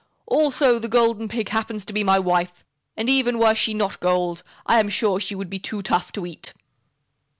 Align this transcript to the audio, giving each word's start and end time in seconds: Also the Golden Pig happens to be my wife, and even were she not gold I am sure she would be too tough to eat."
Also 0.25 0.79
the 0.79 0.87
Golden 0.87 1.27
Pig 1.27 1.49
happens 1.49 1.85
to 1.85 1.93
be 1.93 2.03
my 2.03 2.17
wife, 2.17 2.65
and 2.97 3.07
even 3.07 3.37
were 3.37 3.53
she 3.53 3.75
not 3.75 3.99
gold 3.99 4.41
I 4.65 4.79
am 4.79 4.89
sure 4.89 5.19
she 5.19 5.35
would 5.35 5.47
be 5.47 5.59
too 5.59 5.83
tough 5.83 6.11
to 6.13 6.25
eat." 6.25 6.53